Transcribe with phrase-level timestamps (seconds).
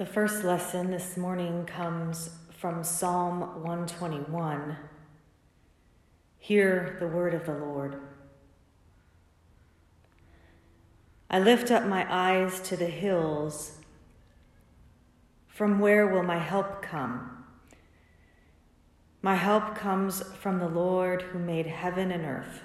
[0.00, 4.78] The first lesson this morning comes from Psalm 121.
[6.38, 8.00] Hear the word of the Lord.
[11.28, 13.72] I lift up my eyes to the hills.
[15.46, 17.44] From where will my help come?
[19.20, 22.62] My help comes from the Lord who made heaven and earth.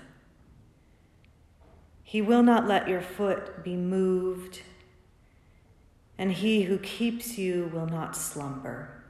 [2.02, 4.62] He will not let your foot be moved
[6.18, 9.04] and he who keeps you will not slumber.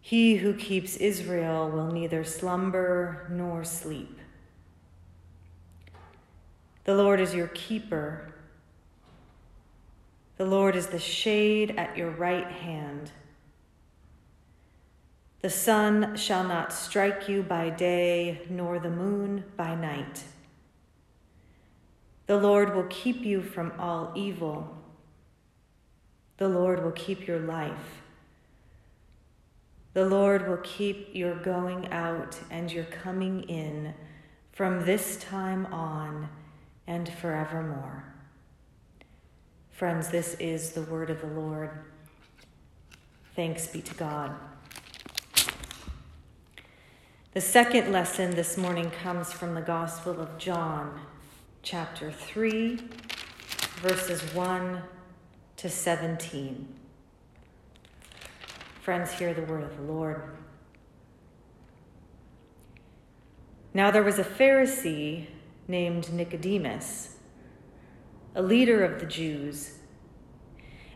[0.00, 4.18] He who keeps Israel will neither slumber nor sleep.
[6.84, 8.32] The Lord is your keeper.
[10.38, 13.10] The Lord is the shade at your right hand.
[15.42, 20.24] The sun shall not strike you by day, nor the moon by night.
[22.26, 24.77] The Lord will keep you from all evil.
[26.38, 28.00] The Lord will keep your life.
[29.92, 33.94] The Lord will keep your going out and your coming in
[34.52, 36.28] from this time on
[36.86, 38.04] and forevermore.
[39.72, 41.70] Friends, this is the word of the Lord.
[43.34, 44.34] Thanks be to God.
[47.34, 51.00] The second lesson this morning comes from the Gospel of John,
[51.62, 52.78] chapter 3,
[53.80, 54.82] verses 1
[55.58, 56.68] to 17.
[58.80, 60.22] Friends, hear the word of the Lord.
[63.74, 65.26] Now there was a Pharisee
[65.66, 67.16] named Nicodemus,
[68.36, 69.78] a leader of the Jews.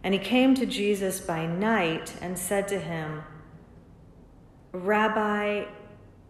[0.04, 3.24] And he came to Jesus by night and said to him,
[4.70, 5.64] Rabbi,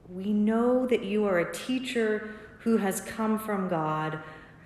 [0.09, 4.21] we know that you are a teacher who has come from God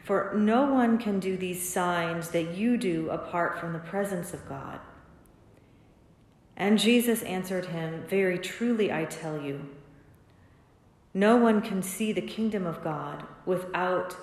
[0.07, 4.49] for no one can do these signs that you do apart from the presence of
[4.49, 4.79] God.
[6.57, 9.69] And Jesus answered him, Very truly I tell you,
[11.12, 14.16] no one can see the kingdom of God without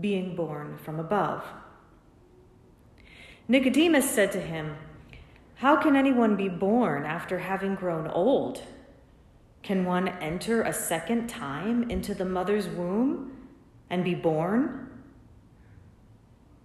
[0.00, 1.44] being born from above.
[3.46, 4.74] Nicodemus said to him,
[5.54, 8.64] How can anyone be born after having grown old?
[9.62, 13.30] Can one enter a second time into the mother's womb
[13.88, 14.88] and be born?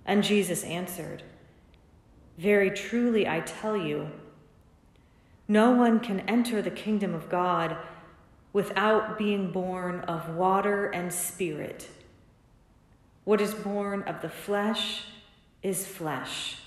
[0.06, 1.24] And Jesus answered,
[2.38, 4.12] Very truly I tell you,
[5.48, 7.78] no one can enter the kingdom of God
[8.52, 11.90] without being born of water and spirit.
[13.24, 15.04] What is born of the flesh
[15.62, 16.58] is flesh,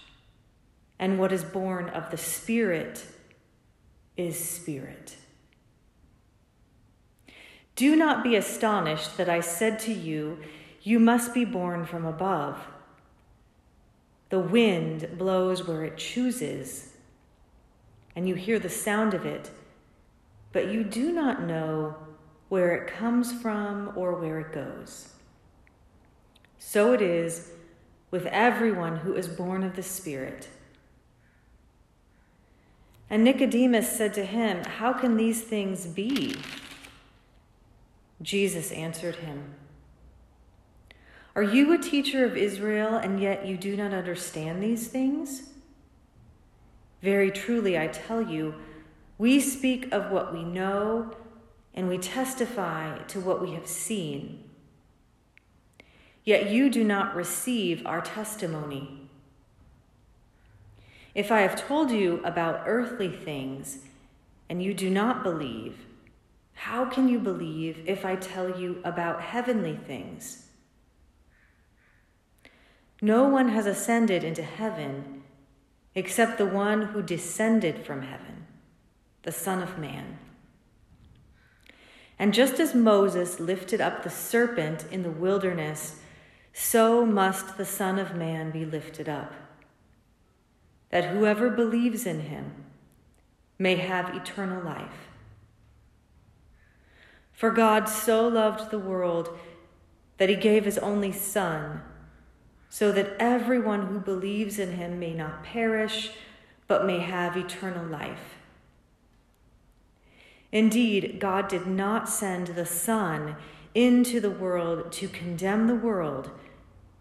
[0.98, 3.04] and what is born of the spirit
[4.16, 5.16] is spirit.
[7.76, 10.38] Do not be astonished that I said to you,
[10.82, 12.58] You must be born from above.
[14.30, 16.94] The wind blows where it chooses,
[18.14, 19.50] and you hear the sound of it,
[20.52, 21.96] but you do not know
[22.48, 25.14] where it comes from or where it goes.
[26.58, 27.52] So it is
[28.10, 30.48] with everyone who is born of the Spirit.
[33.10, 36.36] And Nicodemus said to him, How can these things be?
[38.20, 39.54] Jesus answered him,
[41.38, 45.50] are you a teacher of Israel and yet you do not understand these things?
[47.00, 48.56] Very truly, I tell you,
[49.18, 51.12] we speak of what we know
[51.74, 54.50] and we testify to what we have seen.
[56.24, 59.08] Yet you do not receive our testimony.
[61.14, 63.84] If I have told you about earthly things
[64.48, 65.76] and you do not believe,
[66.54, 70.46] how can you believe if I tell you about heavenly things?
[73.00, 75.22] No one has ascended into heaven
[75.94, 78.46] except the one who descended from heaven,
[79.22, 80.18] the Son of Man.
[82.18, 86.00] And just as Moses lifted up the serpent in the wilderness,
[86.52, 89.32] so must the Son of Man be lifted up,
[90.90, 92.64] that whoever believes in him
[93.58, 95.08] may have eternal life.
[97.32, 99.38] For God so loved the world
[100.16, 101.82] that he gave his only Son
[102.68, 106.10] so that everyone who believes in him may not perish,
[106.66, 108.36] but may have eternal life.
[110.52, 113.36] Indeed, God did not send the Son
[113.74, 116.30] into the world to condemn the world,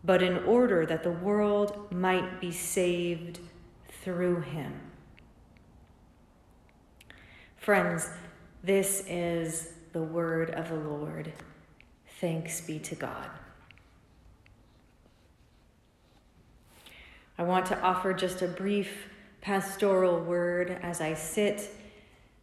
[0.03, 3.39] but in order that the world might be saved
[4.01, 4.79] through him.
[7.57, 8.09] Friends,
[8.63, 11.33] this is the word of the Lord.
[12.19, 13.29] Thanks be to God.
[17.39, 19.09] I want to offer just a brief
[19.41, 21.69] pastoral word as I sit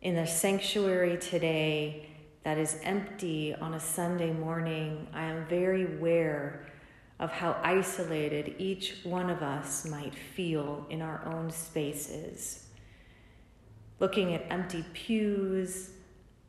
[0.03, 2.09] in the sanctuary today
[2.45, 5.09] that is empty on a Sunday morning.
[5.13, 6.67] I am very aware
[7.19, 12.69] of how isolated each one of us might feel in our own spaces.
[13.99, 15.91] Looking at empty pews,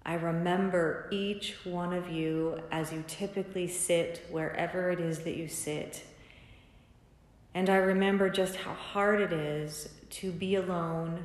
[0.05, 5.47] I remember each one of you as you typically sit wherever it is that you
[5.47, 6.03] sit.
[7.55, 11.23] And I remember just how hard it is to be alone,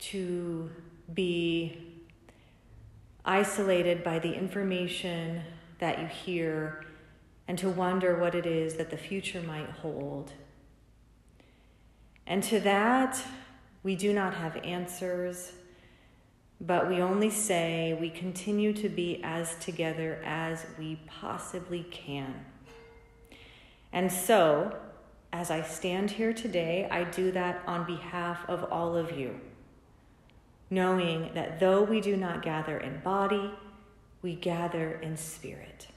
[0.00, 0.68] to
[1.14, 1.78] be
[3.24, 5.42] isolated by the information
[5.78, 6.84] that you hear
[7.46, 10.32] and to wonder what it is that the future might hold.
[12.26, 13.22] And to that,
[13.84, 15.52] we do not have answers,
[16.60, 22.34] but we only say we continue to be as together as we possibly can.
[23.92, 24.76] And so,
[25.32, 29.40] as I stand here today, I do that on behalf of all of you,
[30.68, 33.50] knowing that though we do not gather in body,
[34.22, 35.88] we gather in spirit.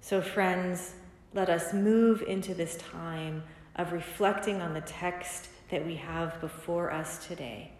[0.00, 0.94] So, friends,
[1.34, 3.42] let us move into this time
[3.76, 7.72] of reflecting on the text that we have before us today.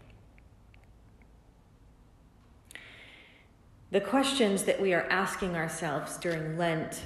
[3.91, 7.03] The questions that we are asking ourselves during Lent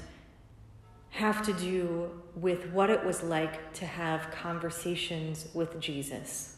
[1.12, 6.56] have to do with what it was like to have conversations with Jesus.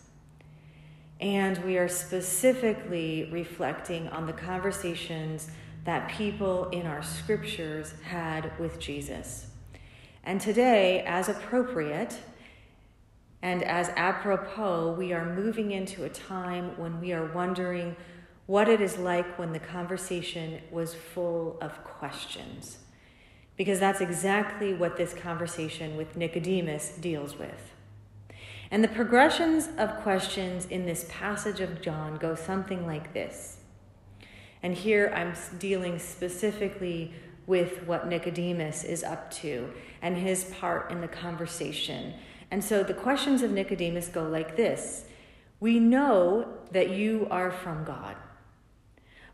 [1.20, 5.50] And we are specifically reflecting on the conversations
[5.84, 9.48] that people in our scriptures had with Jesus.
[10.22, 12.16] And today, as appropriate
[13.42, 17.96] and as apropos, we are moving into a time when we are wondering
[18.46, 22.78] what it is like when the conversation was full of questions.
[23.56, 27.72] Because that's exactly what this conversation with Nicodemus deals with.
[28.70, 33.58] And the progressions of questions in this passage of John go something like this
[34.64, 37.12] and here I'm dealing specifically
[37.46, 39.70] with what Nicodemus is up to
[40.00, 42.14] and his part in the conversation.
[42.50, 45.04] And so the questions of Nicodemus go like this
[45.60, 48.16] We know that you are from God.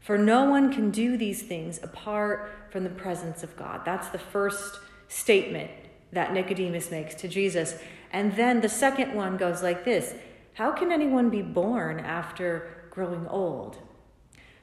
[0.01, 3.83] For no one can do these things apart from the presence of God.
[3.85, 5.71] That's the first statement
[6.13, 7.79] that Nicodemus makes to Jesus.
[8.13, 10.15] And then the second one goes like this
[10.55, 13.79] How can anyone be born after growing old?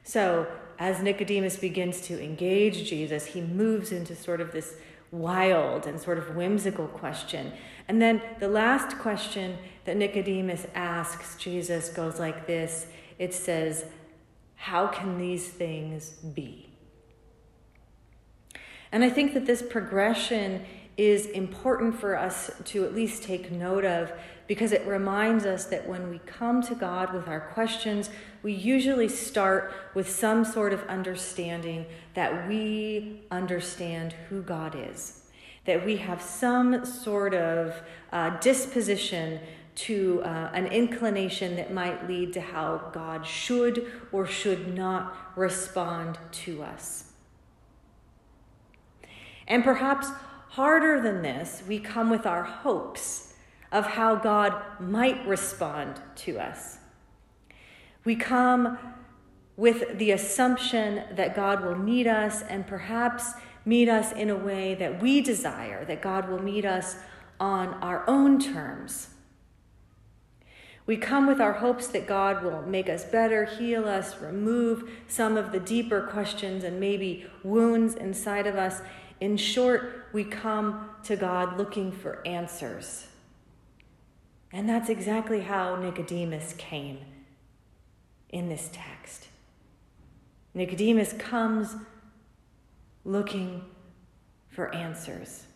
[0.02, 0.46] So,
[0.78, 4.74] as Nicodemus begins to engage Jesus, he moves into sort of this
[5.10, 7.52] wild and sort of whimsical question.
[7.88, 12.86] And then the last question that Nicodemus asks Jesus goes like this
[13.18, 13.84] it says,
[14.58, 16.68] How can these things be?
[18.92, 20.64] And I think that this progression
[20.96, 24.12] is important for us to at least take note of
[24.48, 28.10] because it reminds us that when we come to God with our questions,
[28.42, 35.30] we usually start with some sort of understanding that we understand who God is,
[35.66, 37.74] that we have some sort of
[38.10, 39.38] uh, disposition
[39.78, 46.18] to uh, an inclination that might lead to how God should or should not respond
[46.32, 47.12] to us.
[49.46, 50.08] And perhaps
[50.50, 53.34] harder than this, we come with our hopes
[53.70, 56.78] of how God might respond to us.
[58.04, 58.78] We come
[59.56, 63.32] with the assumption that God will meet us and perhaps
[63.64, 66.96] meet us in a way that we desire, that God will meet us
[67.38, 69.10] on our own terms.
[70.88, 75.36] We come with our hopes that God will make us better, heal us, remove some
[75.36, 78.80] of the deeper questions and maybe wounds inside of us.
[79.20, 83.06] In short, we come to God looking for answers.
[84.50, 87.00] And that's exactly how Nicodemus came
[88.30, 89.28] in this text.
[90.54, 91.76] Nicodemus comes
[93.04, 93.62] looking
[94.48, 95.47] for answers.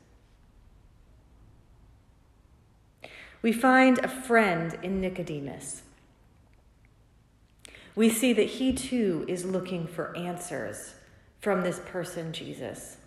[3.43, 5.83] We find a friend in Nicodemus.
[7.95, 10.95] We see that he too is looking for answers
[11.41, 12.99] from this person, Jesus.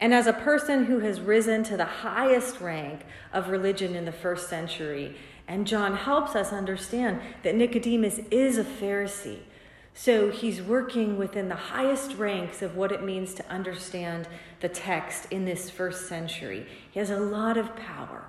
[0.00, 3.02] And as a person who has risen to the highest rank
[3.32, 5.14] of religion in the first century,
[5.46, 9.40] and John helps us understand that Nicodemus is a Pharisee.
[9.92, 14.26] So he's working within the highest ranks of what it means to understand
[14.60, 16.66] the text in this first century.
[16.90, 18.24] He has a lot of power.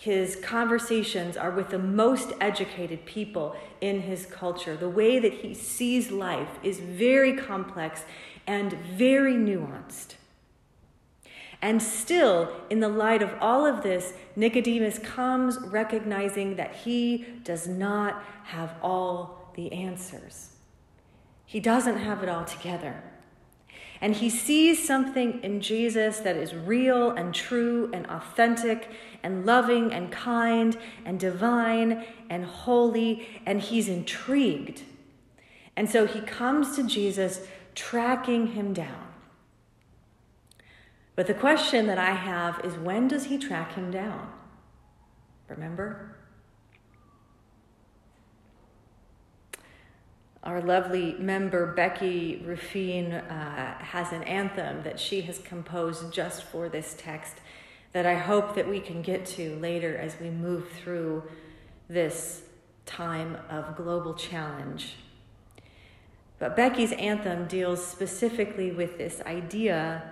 [0.00, 4.74] His conversations are with the most educated people in his culture.
[4.74, 8.04] The way that he sees life is very complex
[8.46, 10.14] and very nuanced.
[11.60, 17.68] And still, in the light of all of this, Nicodemus comes recognizing that he does
[17.68, 20.52] not have all the answers.
[21.44, 23.02] He doesn't have it all together.
[24.00, 28.88] And he sees something in Jesus that is real and true and authentic
[29.22, 34.82] and loving and kind and divine and holy, and he's intrigued.
[35.76, 39.08] And so he comes to Jesus, tracking him down.
[41.14, 44.32] But the question that I have is when does he track him down?
[45.48, 46.16] Remember?
[50.42, 56.68] Our lovely member Becky Ruffin uh, has an anthem that she has composed just for
[56.70, 57.34] this text
[57.92, 61.24] that I hope that we can get to later as we move through
[61.88, 62.42] this
[62.86, 64.94] time of global challenge.
[66.38, 70.10] But Becky's anthem deals specifically with this idea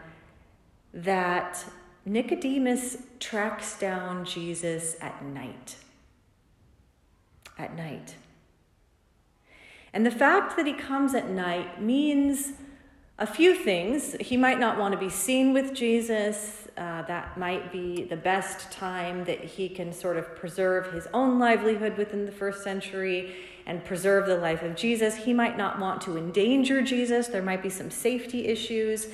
[0.92, 1.64] that
[2.04, 5.76] Nicodemus tracks down Jesus at night.
[7.56, 8.16] At night.
[9.92, 12.52] And the fact that he comes at night means
[13.18, 14.14] a few things.
[14.20, 16.68] He might not want to be seen with Jesus.
[16.76, 21.38] Uh, that might be the best time that he can sort of preserve his own
[21.38, 23.34] livelihood within the first century
[23.66, 25.16] and preserve the life of Jesus.
[25.16, 27.26] He might not want to endanger Jesus.
[27.26, 29.08] There might be some safety issues.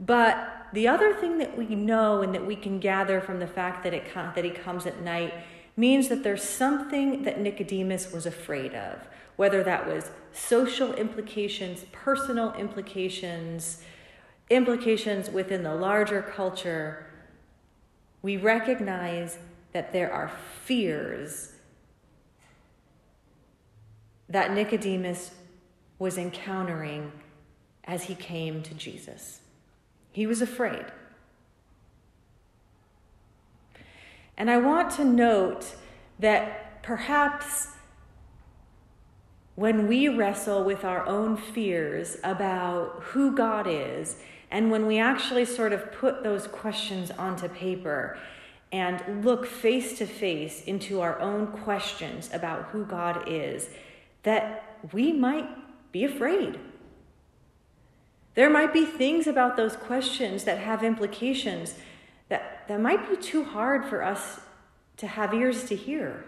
[0.00, 3.84] But the other thing that we know and that we can gather from the fact
[3.84, 5.32] that, it, that he comes at night
[5.76, 8.98] means that there's something that Nicodemus was afraid of,
[9.36, 13.82] whether that was social implications, personal implications,
[14.50, 17.06] implications within the larger culture.
[18.22, 19.38] We recognize
[19.72, 20.30] that there are
[20.64, 21.52] fears
[24.28, 25.32] that Nicodemus
[25.98, 27.12] was encountering
[27.84, 29.40] as he came to Jesus.
[30.10, 30.86] He was afraid.
[34.36, 35.76] And I want to note
[36.18, 37.68] that perhaps
[39.56, 44.16] when we wrestle with our own fears about who God is,
[44.50, 48.16] and when we actually sort of put those questions onto paper
[48.70, 53.68] and look face to face into our own questions about who God is,
[54.22, 55.48] that we might
[55.90, 56.58] be afraid
[58.36, 61.74] there might be things about those questions that have implications
[62.28, 64.40] that, that might be too hard for us
[64.98, 66.24] to have ears to hear.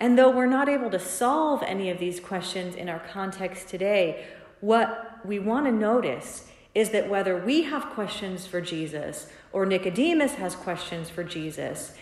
[0.00, 4.26] And though we're not able to solve any of these questions in our context today,
[4.60, 10.34] what we want to notice is that whether we have questions for Jesus or Nicodemus
[10.34, 11.92] has questions for Jesus,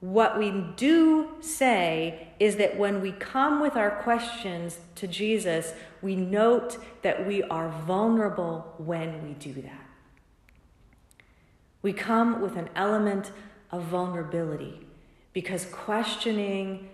[0.00, 6.16] what we do say is that when we come with our questions to Jesus, we
[6.16, 9.86] note that we are vulnerable when we do that.
[11.82, 13.32] We come with an element
[13.70, 14.86] of vulnerability
[15.32, 16.88] because questioning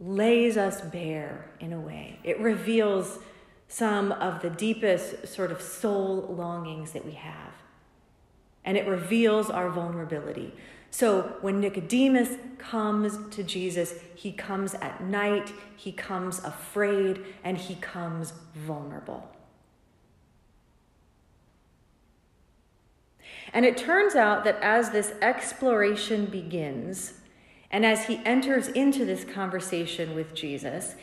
[0.00, 2.18] lays us bare in a way.
[2.24, 3.18] It reveals
[3.68, 7.52] some of the deepest sort of soul longings that we have.
[8.64, 10.54] And it reveals our vulnerability.
[10.90, 17.76] So when Nicodemus comes to Jesus, he comes at night, he comes afraid, and he
[17.76, 19.30] comes vulnerable.
[23.52, 27.19] And it turns out that as this exploration begins,
[27.70, 30.96] and as he enters into this conversation with Jesus,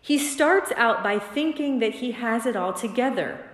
[0.00, 3.46] he starts out by thinking that he has it all together.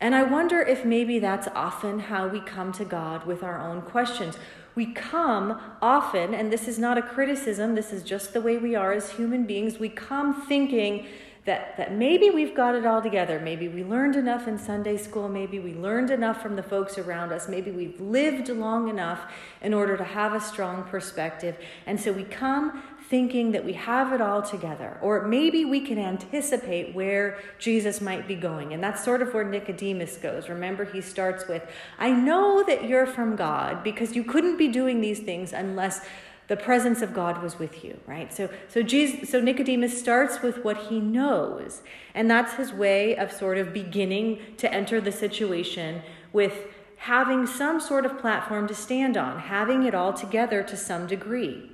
[0.00, 3.82] And I wonder if maybe that's often how we come to God with our own
[3.82, 4.38] questions.
[4.74, 8.76] We come often, and this is not a criticism, this is just the way we
[8.76, 9.80] are as human beings.
[9.80, 11.06] We come thinking
[11.48, 13.40] that, that maybe we've got it all together.
[13.40, 15.30] Maybe we learned enough in Sunday school.
[15.30, 17.48] Maybe we learned enough from the folks around us.
[17.48, 19.20] Maybe we've lived long enough
[19.62, 21.56] in order to have a strong perspective.
[21.86, 25.98] And so we come thinking that we have it all together, or maybe we can
[25.98, 28.74] anticipate where Jesus might be going.
[28.74, 30.50] And that's sort of where Nicodemus goes.
[30.50, 31.66] Remember, he starts with,
[31.98, 36.02] I know that you're from God because you couldn't be doing these things unless
[36.48, 38.32] the presence of God was with you, right?
[38.32, 41.82] So, so, Jesus, so Nicodemus starts with what he knows,
[42.14, 46.02] and that's his way of sort of beginning to enter the situation
[46.32, 51.06] with having some sort of platform to stand on, having it all together to some
[51.06, 51.70] degree.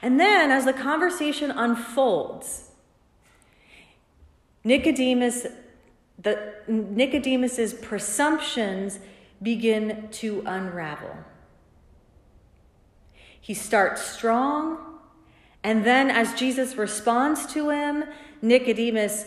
[0.00, 2.70] And then as the conversation unfolds,
[4.62, 5.46] Nicodemus,
[6.18, 9.00] the, Nicodemus's presumptions
[9.42, 11.16] begin to unravel.
[13.50, 14.78] He starts strong,
[15.64, 18.04] and then as Jesus responds to him,
[18.40, 19.24] Nicodemus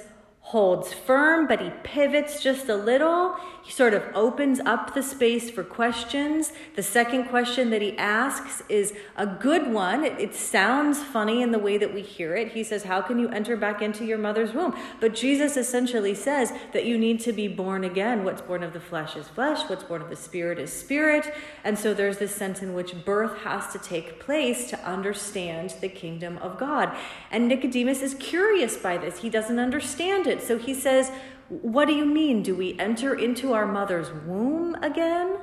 [0.48, 3.36] holds firm, but he pivots just a little.
[3.64, 6.52] He sort of opens up the space for questions.
[6.76, 10.04] The second question that he asks is a good one.
[10.04, 12.52] It, it, sounds funny in the way that we hear it.
[12.52, 14.76] He says, How can you enter back into your mother's womb?
[15.00, 18.26] But Jesus essentially says that you need to be born again.
[18.26, 21.34] What's born of the flesh is flesh, what's born of the spirit is spirit.
[21.64, 25.90] And so there's this sense in which birth has to take place to understand the
[25.90, 26.94] kingdom of God.
[27.32, 30.33] And Nicodemus is curious by this, he doesn't understand it.
[30.42, 31.12] So he says,
[31.50, 32.42] What do you mean?
[32.44, 35.38] Do we enter into our mother's womb again?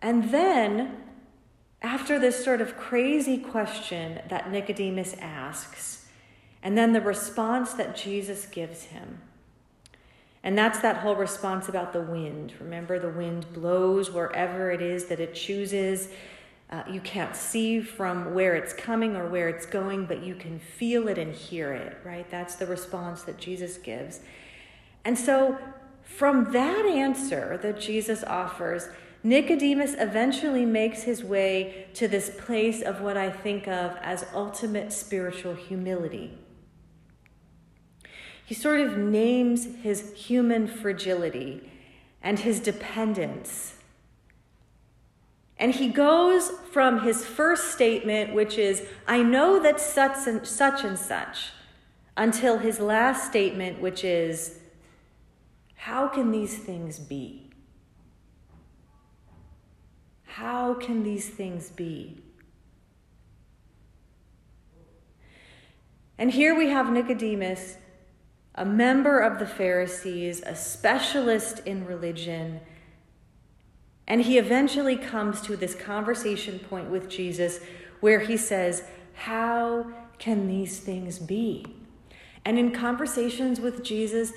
[0.00, 0.98] And then,
[1.80, 6.06] after this sort of crazy question that Nicodemus asks,
[6.62, 9.22] and then the response that Jesus gives him,
[10.44, 12.52] and that's that whole response about the wind.
[12.60, 16.10] Remember, the wind blows wherever it is that it chooses.
[16.70, 20.58] Uh, you can't see from where it's coming or where it's going, but you can
[20.58, 22.28] feel it and hear it, right?
[22.30, 24.20] That's the response that Jesus gives.
[25.04, 25.58] And so,
[26.02, 28.88] from that answer that Jesus offers,
[29.22, 34.92] Nicodemus eventually makes his way to this place of what I think of as ultimate
[34.92, 36.38] spiritual humility.
[38.44, 41.70] He sort of names his human fragility
[42.22, 43.73] and his dependence
[45.58, 50.82] and he goes from his first statement, which is, I know that such and such
[50.82, 51.52] and such,
[52.16, 54.58] until his last statement, which is,
[55.76, 57.50] How can these things be?
[60.24, 62.20] How can these things be?
[66.18, 67.76] And here we have Nicodemus,
[68.56, 72.60] a member of the Pharisees, a specialist in religion
[74.06, 77.60] and he eventually comes to this conversation point with Jesus
[78.00, 78.84] where he says,
[79.14, 79.86] How
[80.18, 81.64] can these things be?
[82.44, 84.32] And in conversations with Jesus,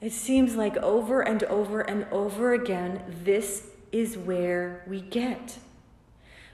[0.00, 5.58] it seems like over and over and over again, this is where we get.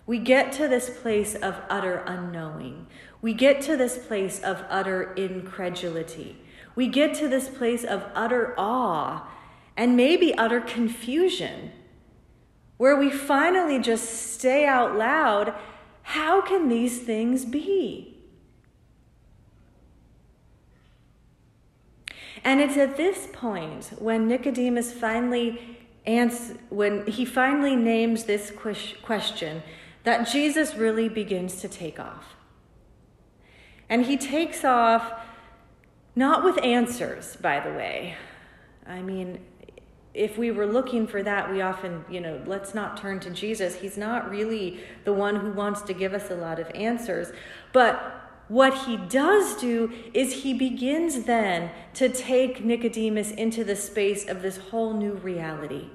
[0.06, 2.86] We get to this place of utter unknowing.
[3.22, 6.36] We get to this place of utter incredulity.
[6.74, 9.28] We get to this place of utter awe
[9.76, 11.70] and maybe utter confusion
[12.80, 15.52] where we finally just say out loud,
[16.00, 18.16] How can these things be?
[22.42, 25.78] And it's at this point when Nicodemus finally
[26.70, 29.62] when he finally names this question,
[30.04, 32.34] that Jesus really begins to take off.
[33.90, 35.12] And he takes off
[36.16, 38.16] not with answers, by the way.
[38.86, 39.40] I mean,
[40.12, 43.76] if we were looking for that, we often, you know, let's not turn to Jesus.
[43.76, 47.32] He's not really the one who wants to give us a lot of answers.
[47.72, 54.28] But what he does do is he begins then to take Nicodemus into the space
[54.28, 55.88] of this whole new reality.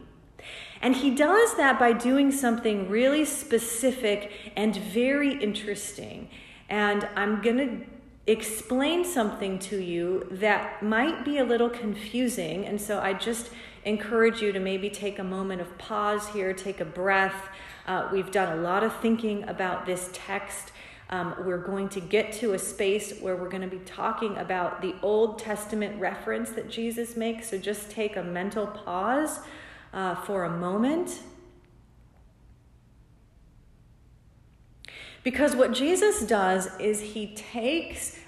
[0.82, 6.30] And he does that by doing something really specific and very interesting.
[6.70, 12.66] And I'm going to explain something to you that might be a little confusing.
[12.66, 13.50] And so I just
[13.86, 17.50] encourage you to maybe take a moment of pause here, take a breath.
[17.88, 20.72] Uh, we've done a lot of thinking about this text.
[21.12, 24.82] Um, we're going to get to a space where we're going to be talking about
[24.82, 27.52] the Old Testament reference that Jesus makes.
[27.52, 29.40] So just take a mental pause
[29.94, 31.20] uh, for a moment.
[35.24, 38.20] Because what Jesus does is he takes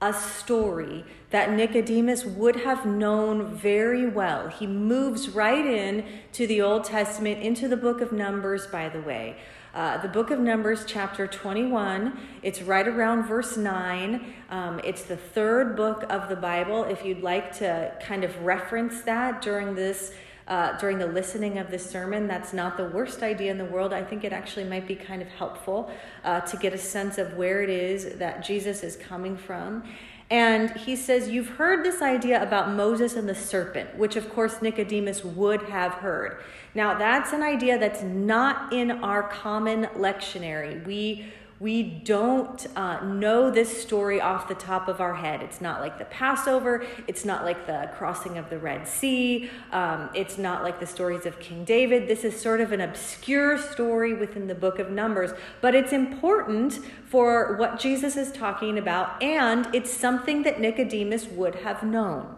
[0.00, 4.48] a story that Nicodemus would have known very well.
[4.48, 9.00] He moves right in to the Old Testament, into the book of Numbers, by the
[9.00, 9.36] way.
[9.74, 12.18] Uh, the book of Numbers, chapter 21.
[12.42, 14.34] It's right around verse 9.
[14.48, 16.84] Um, it's the third book of the Bible.
[16.84, 20.12] If you'd like to kind of reference that during this
[20.48, 22.26] uh, during the listening of this sermon.
[22.26, 23.92] That's not the worst idea in the world.
[23.92, 25.90] I think it actually might be kind of helpful
[26.24, 29.82] uh, to get a sense of where it is that Jesus is coming from.
[30.30, 34.60] And he says, You've heard this idea about Moses and the serpent, which of course
[34.60, 36.42] Nicodemus would have heard.
[36.74, 40.84] Now, that's an idea that's not in our common lectionary.
[40.84, 41.26] We
[41.58, 45.42] we don't uh, know this story off the top of our head.
[45.42, 46.84] It's not like the Passover.
[47.06, 49.50] It's not like the crossing of the Red Sea.
[49.72, 52.08] Um, it's not like the stories of King David.
[52.08, 55.30] This is sort of an obscure story within the book of Numbers,
[55.62, 61.56] but it's important for what Jesus is talking about, and it's something that Nicodemus would
[61.56, 62.36] have known.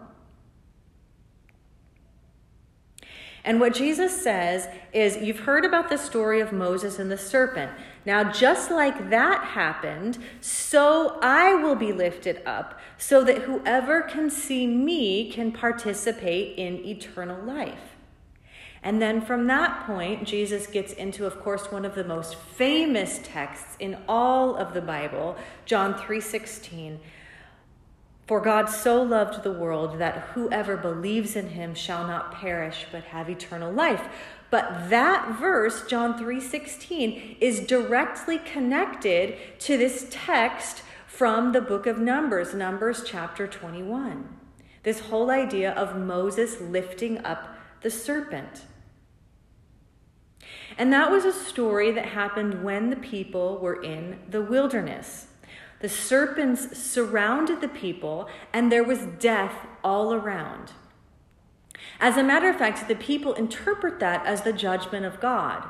[3.43, 7.71] And what Jesus says is, You've heard about the story of Moses and the serpent.
[8.05, 14.29] Now, just like that happened, so I will be lifted up, so that whoever can
[14.29, 17.95] see me can participate in eternal life.
[18.81, 23.19] And then from that point, Jesus gets into, of course, one of the most famous
[23.21, 25.35] texts in all of the Bible,
[25.65, 26.99] John 3:16.
[28.25, 33.05] For God so loved the world that whoever believes in him shall not perish but
[33.05, 34.03] have eternal life.
[34.51, 41.99] But that verse, John 3:16, is directly connected to this text from the book of
[41.99, 44.29] Numbers, Numbers chapter 21.
[44.83, 48.65] This whole idea of Moses lifting up the serpent.
[50.77, 55.27] And that was a story that happened when the people were in the wilderness.
[55.81, 60.71] The serpents surrounded the people, and there was death all around.
[61.99, 65.69] As a matter of fact, the people interpret that as the judgment of God.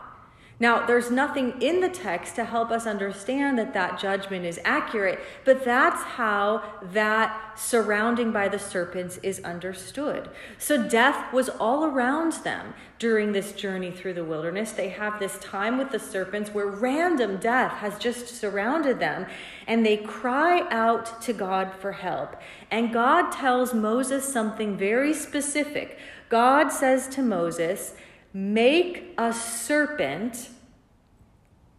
[0.61, 5.19] Now, there's nothing in the text to help us understand that that judgment is accurate,
[5.45, 10.29] but that's how that surrounding by the serpents is understood.
[10.57, 14.73] So, death was all around them during this journey through the wilderness.
[14.73, 19.27] They have this time with the serpents where random death has just surrounded them,
[19.65, 22.35] and they cry out to God for help.
[22.69, 25.97] And God tells Moses something very specific.
[26.27, 27.93] God says to Moses,
[28.33, 30.49] Make a serpent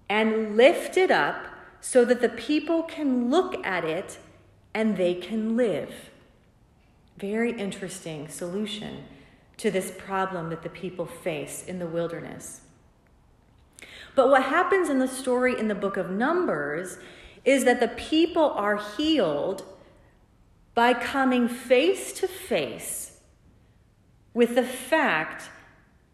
[0.09, 1.47] and lift it up
[1.81, 4.19] so that the people can look at it
[4.75, 6.11] and they can live.
[7.17, 9.05] Very interesting solution
[9.59, 12.63] to this problem that the people face in the wilderness.
[14.15, 16.99] But what happens in the story in the book of Numbers
[17.45, 19.65] is that the people are healed
[20.75, 23.21] by coming face to face
[24.35, 25.51] with the fact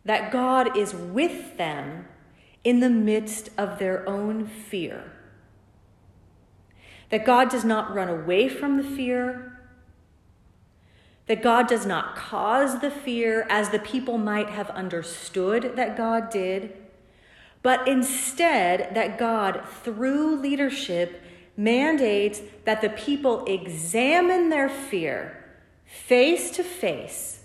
[0.07, 2.07] that God is with them
[2.63, 5.13] in the midst of their own fear.
[7.11, 9.61] That God does not run away from the fear,
[11.27, 16.31] that God does not cause the fear as the people might have understood that God
[16.31, 16.73] did,
[17.63, 21.21] but instead that God, through leadership,
[21.57, 25.45] mandates that the people examine their fear
[25.85, 27.36] face to face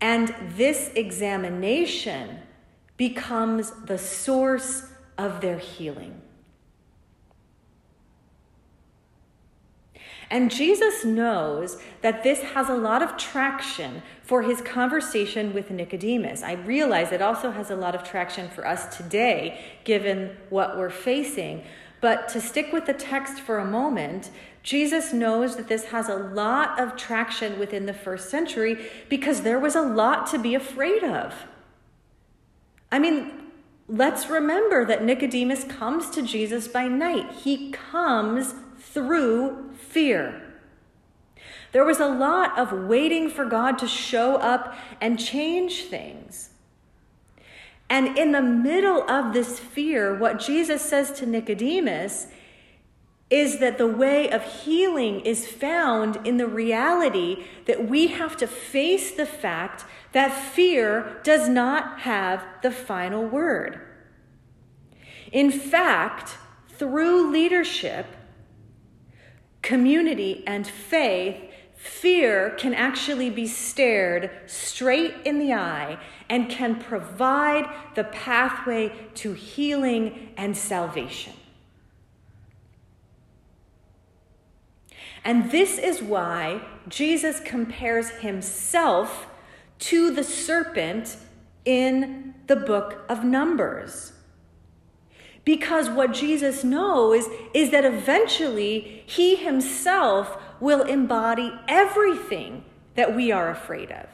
[0.00, 2.38] and this examination
[2.96, 6.22] becomes the source of their healing.
[10.30, 16.42] And Jesus knows that this has a lot of traction for his conversation with Nicodemus.
[16.42, 20.90] I realize it also has a lot of traction for us today, given what we're
[20.90, 21.64] facing.
[22.00, 24.30] But to stick with the text for a moment,
[24.68, 28.76] Jesus knows that this has a lot of traction within the first century
[29.08, 31.32] because there was a lot to be afraid of.
[32.92, 33.32] I mean,
[33.88, 40.42] let's remember that Nicodemus comes to Jesus by night, he comes through fear.
[41.72, 46.50] There was a lot of waiting for God to show up and change things.
[47.88, 52.26] And in the middle of this fear, what Jesus says to Nicodemus
[53.30, 58.46] is that the way of healing is found in the reality that we have to
[58.46, 63.80] face the fact that fear does not have the final word.
[65.30, 66.38] In fact,
[66.70, 68.06] through leadership,
[69.60, 71.36] community, and faith,
[71.76, 75.98] fear can actually be stared straight in the eye
[76.30, 81.34] and can provide the pathway to healing and salvation.
[85.24, 89.26] And this is why Jesus compares himself
[89.80, 91.16] to the serpent
[91.64, 94.12] in the book of Numbers.
[95.44, 102.64] Because what Jesus knows is that eventually he himself will embody everything
[102.96, 104.06] that we are afraid of.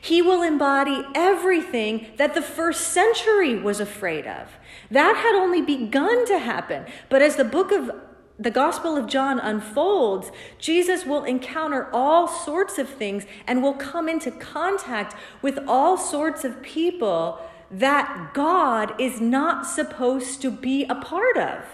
[0.00, 4.48] He will embody everything that the first century was afraid of.
[4.90, 6.86] That had only begun to happen.
[7.08, 7.90] But as the book of
[8.38, 14.08] the Gospel of John unfolds, Jesus will encounter all sorts of things and will come
[14.08, 20.94] into contact with all sorts of people that God is not supposed to be a
[20.94, 21.64] part of.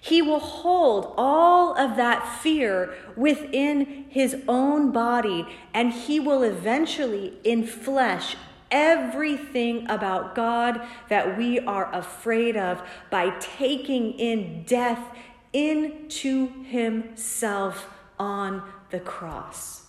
[0.00, 7.34] He will hold all of that fear within his own body, and he will eventually,
[7.44, 8.36] in flesh,
[8.70, 15.16] everything about God that we are afraid of by taking in death
[15.52, 19.86] into himself on the cross.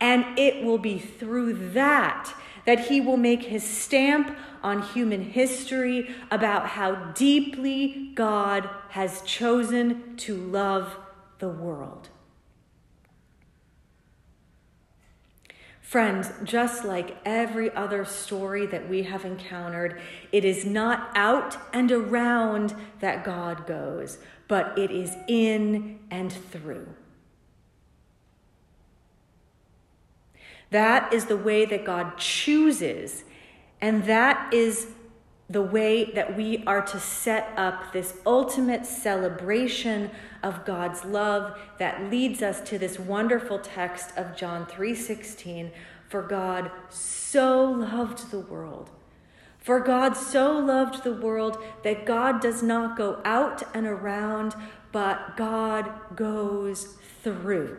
[0.00, 2.34] And it will be through that
[2.66, 10.16] that he will make his stamp on human history about how deeply God has chosen
[10.16, 10.96] to love
[11.38, 12.10] the world.
[15.96, 19.98] Friends, just like every other story that we have encountered,
[20.30, 26.86] it is not out and around that God goes, but it is in and through.
[30.68, 33.24] That is the way that God chooses,
[33.80, 34.88] and that is
[35.48, 40.10] the way that we are to set up this ultimate celebration
[40.46, 45.72] of God's love that leads us to this wonderful text of John 3:16
[46.08, 48.90] for God so loved the world.
[49.58, 54.54] For God so loved the world that God does not go out and around
[54.92, 57.78] but God goes through.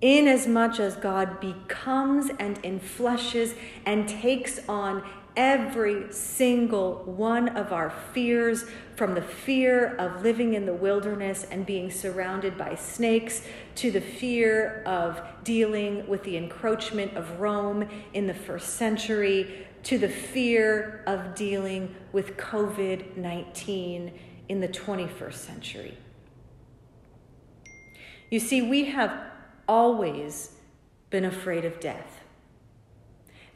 [0.00, 3.54] Inasmuch as God becomes and infleshes
[3.86, 5.02] and takes on
[5.36, 8.64] every single one of our fears,
[8.96, 13.42] from the fear of living in the wilderness and being surrounded by snakes,
[13.74, 19.98] to the fear of dealing with the encroachment of Rome in the first century, to
[19.98, 24.12] the fear of dealing with COVID 19
[24.48, 25.98] in the 21st century.
[28.30, 29.12] You see, we have
[29.68, 30.52] always
[31.10, 32.20] been afraid of death.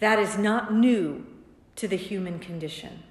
[0.01, 1.27] That is not new
[1.79, 3.05] to the human condition.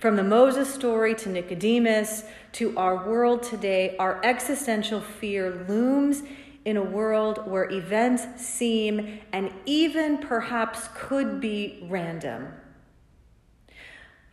[0.00, 6.22] From the Moses story to Nicodemus to our world today, our existential fear looms
[6.64, 12.48] in a world where events seem and even perhaps could be random.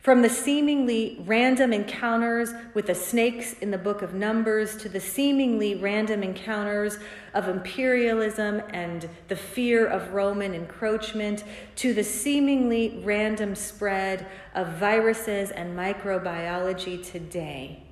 [0.00, 4.98] From the seemingly random encounters with the snakes in the book of Numbers to the
[4.98, 6.98] seemingly random encounters
[7.34, 11.44] of imperialism and the fear of Roman encroachment
[11.76, 17.82] to the seemingly random spread of viruses and microbiology today.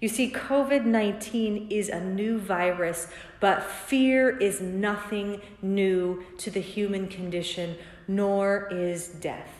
[0.00, 3.08] You see, COVID 19 is a new virus,
[3.40, 9.57] but fear is nothing new to the human condition, nor is death.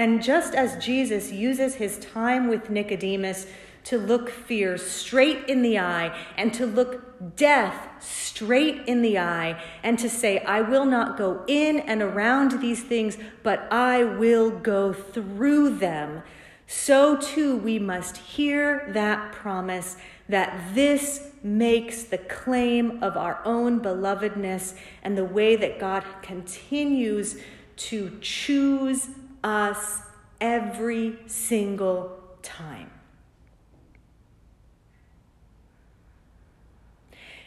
[0.00, 3.46] And just as Jesus uses his time with Nicodemus
[3.84, 9.62] to look fear straight in the eye and to look death straight in the eye
[9.82, 14.48] and to say, I will not go in and around these things, but I will
[14.48, 16.22] go through them.
[16.66, 19.98] So too we must hear that promise
[20.30, 27.36] that this makes the claim of our own belovedness and the way that God continues
[27.76, 29.08] to choose
[29.42, 30.00] us
[30.40, 32.90] every single time.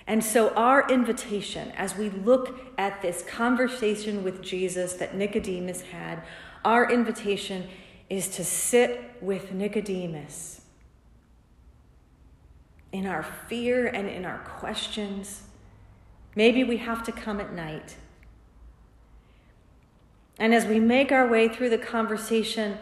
[0.06, 6.24] And so, our invitation as we look at this conversation with Jesus that Nicodemus had,
[6.66, 7.70] our invitation
[8.10, 10.62] is to sit with Nicodemus
[12.92, 15.44] in our fear and in our questions.
[16.36, 17.96] Maybe we have to come at night.
[20.38, 22.78] And as we make our way through the conversation,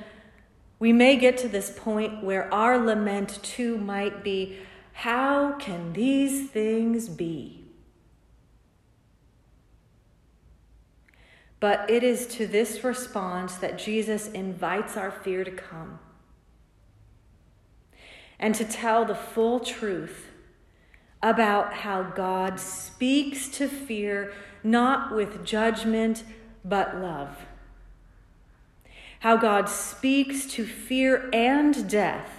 [0.80, 4.58] we may get to this point where our lament too might be
[4.94, 7.64] how can these things be?
[11.60, 16.00] But it is to this response that Jesus invites our fear to come
[18.40, 20.28] and to tell the full truth
[21.22, 24.34] about how God speaks to fear
[24.64, 26.24] not with judgment
[26.64, 27.46] but love.
[29.20, 32.30] How God speaks to fear and death,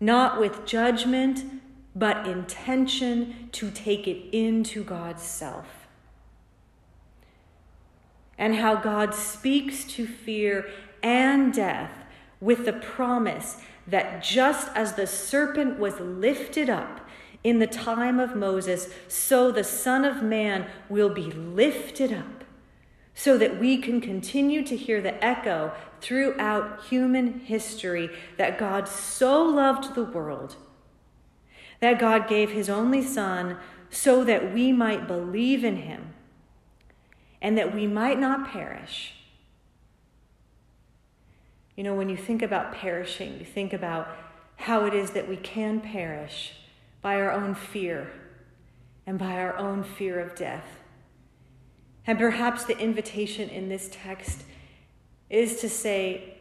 [0.00, 1.44] not with judgment,
[1.94, 5.86] but intention to take it into God's self.
[8.36, 10.68] And how God speaks to fear
[11.02, 11.92] and death
[12.40, 17.08] with the promise that just as the serpent was lifted up
[17.44, 22.35] in the time of Moses, so the Son of Man will be lifted up
[23.18, 29.42] so that we can continue to hear the echo throughout human history that God so
[29.42, 30.54] loved the world,
[31.80, 33.56] that God gave his only Son
[33.88, 36.12] so that we might believe in him
[37.40, 39.14] and that we might not perish.
[41.74, 44.08] You know, when you think about perishing, you think about
[44.56, 46.52] how it is that we can perish
[47.00, 48.12] by our own fear
[49.06, 50.80] and by our own fear of death.
[52.06, 54.44] And perhaps the invitation in this text
[55.28, 56.38] is to say,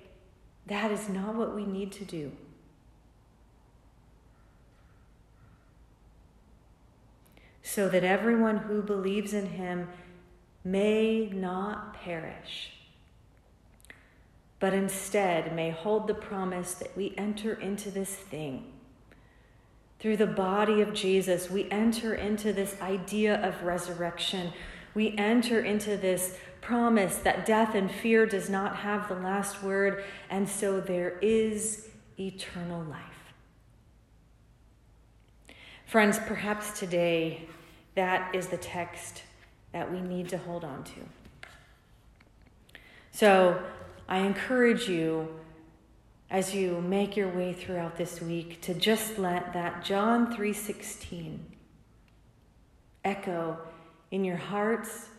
[0.67, 2.31] that is not what we need to do.
[7.63, 9.89] So that everyone who believes in him
[10.63, 12.71] may not perish,
[14.59, 18.71] but instead may hold the promise that we enter into this thing.
[19.99, 24.53] Through the body of Jesus, we enter into this idea of resurrection.
[24.95, 30.03] We enter into this promise that death and fear does not have the last word,
[30.31, 33.01] and so there is eternal life.
[35.85, 37.47] Friends, perhaps today
[37.93, 39.21] that is the text
[39.71, 40.93] that we need to hold on to.
[43.11, 43.61] So
[44.07, 45.39] I encourage you
[46.29, 51.39] as you make your way throughout this week to just let that John 3:16
[53.03, 53.57] echo
[54.11, 55.09] in your hearts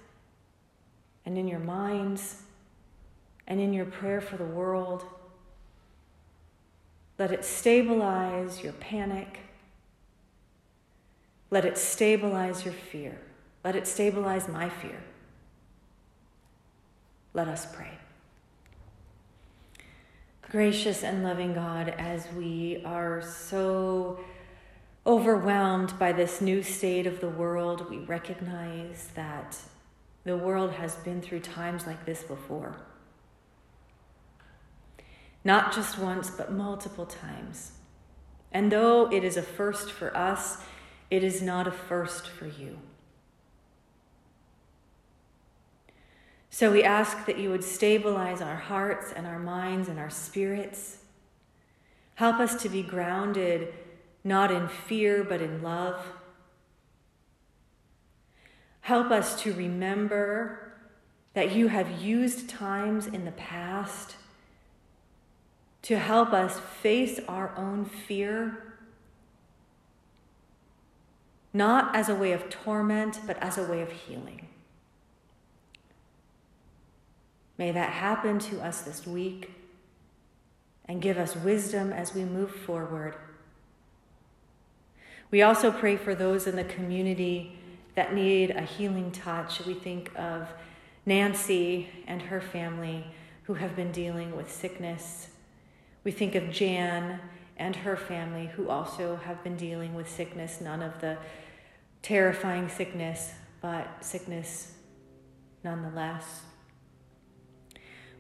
[1.25, 2.43] and in your minds
[3.47, 5.05] and in your prayer for the world.
[7.19, 9.39] Let it stabilize your panic.
[11.51, 13.19] Let it stabilize your fear.
[13.65, 15.01] Let it stabilize my fear.
[17.33, 17.91] Let us pray.
[20.51, 24.21] Gracious and loving God, as we are so
[25.07, 29.57] overwhelmed by this new state of the world, we recognize that
[30.25, 32.77] the world has been through times like this before.
[35.45, 37.73] Not just once, but multiple times.
[38.51, 40.59] And though it is a first for us,
[41.09, 42.79] it is not a first for you.
[46.51, 50.99] So we ask that you would stabilize our hearts and our minds and our spirits.
[52.17, 53.73] Help us to be grounded
[54.27, 56.05] not in fear, but in love.
[58.81, 60.73] Help us to remember
[61.35, 64.17] that you have used times in the past
[65.83, 68.75] to help us face our own fear,
[71.53, 74.49] not as a way of torment, but as a way of healing.
[77.59, 79.53] May that happen to us this week
[80.87, 83.15] and give us wisdom as we move forward.
[85.31, 87.59] We also pray for those in the community
[87.95, 89.65] that need a healing touch.
[89.65, 90.49] We think of
[91.05, 93.05] Nancy and her family
[93.45, 95.29] who have been dealing with sickness.
[96.05, 97.21] We think of Jan
[97.57, 101.17] and her family who also have been dealing with sickness, none of the
[102.03, 104.75] terrifying sickness, but sickness
[105.65, 106.43] nonetheless.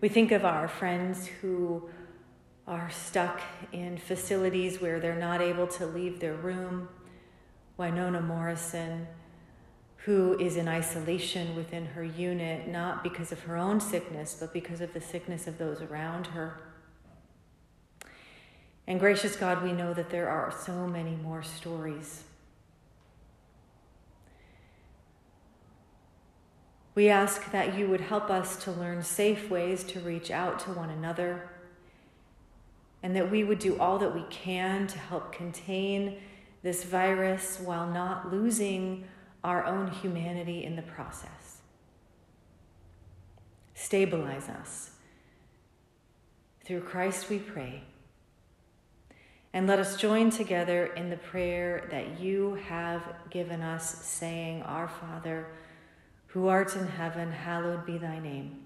[0.00, 1.88] We think of our friends who
[2.66, 3.40] are stuck
[3.72, 6.88] in facilities where they're not able to leave their room.
[7.76, 9.06] Winona Morrison
[10.06, 14.80] who is in isolation within her unit, not because of her own sickness, but because
[14.80, 16.60] of the sickness of those around her.
[18.86, 22.22] And gracious God, we know that there are so many more stories.
[26.94, 30.70] We ask that you would help us to learn safe ways to reach out to
[30.70, 31.50] one another,
[33.02, 36.18] and that we would do all that we can to help contain
[36.62, 39.04] this virus while not losing
[39.44, 41.60] our own humanity in the process.
[43.74, 44.90] Stabilize us.
[46.64, 47.84] Through Christ we pray.
[49.52, 54.88] And let us join together in the prayer that you have given us, saying, Our
[54.88, 55.46] Father,
[56.26, 58.65] who art in heaven, hallowed be thy name.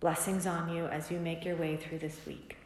[0.00, 2.59] Blessings on you as you make your way through this week.